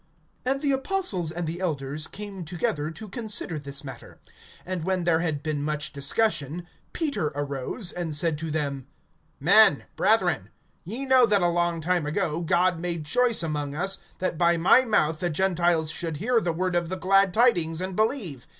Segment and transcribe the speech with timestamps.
[0.47, 4.19] (6)And the apostles and the elders came together to consider this matter.
[4.65, 8.87] (7)And when there had been much discussion, Peter arose, and said to them:
[9.39, 10.49] Men, brethren,
[10.83, 14.85] ye know that a long time ago God made choice among us, that by my
[14.85, 18.47] mouth the Gentiles should hear the word of the glad tidings and believe.